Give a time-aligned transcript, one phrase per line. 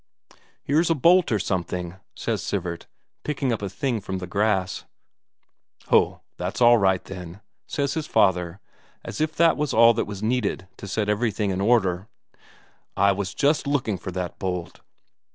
[0.63, 2.87] "Here's a bolt or something," says Sivert,
[3.23, 4.83] picking up a thing from the grass.
[5.89, 8.59] "Ho, that's all right, then," says his father,
[9.05, 12.07] as if that was all that was needed to set everything in order.
[12.97, 14.81] "I was just looking for that bolt."